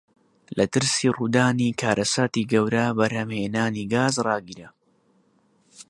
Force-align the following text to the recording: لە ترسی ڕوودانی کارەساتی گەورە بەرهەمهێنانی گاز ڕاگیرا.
لە 0.57 0.65
ترسی 0.73 1.07
ڕوودانی 1.15 1.77
کارەساتی 1.81 2.47
گەورە 2.51 2.85
بەرهەمهێنانی 2.97 3.89
گاز 3.93 4.15
ڕاگیرا. 4.25 4.69